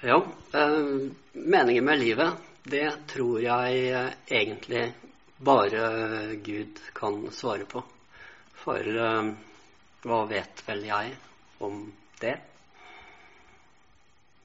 Ja, 0.00 0.26
eh, 0.52 1.10
meningen 1.32 1.84
med 1.84 1.98
livet, 1.98 2.32
det 2.62 2.92
tror 3.06 3.40
jeg 3.42 3.78
eh, 3.90 4.10
egentlig 4.26 4.92
bare 5.36 6.36
Gud 6.36 6.78
kan 6.94 7.30
svare 7.34 7.66
på. 7.66 7.82
For 8.62 8.78
eh, 8.78 9.30
hva 10.06 10.20
vet 10.30 10.62
vel 10.68 10.84
jeg 10.86 11.16
om 11.66 11.80
det? 12.22 12.36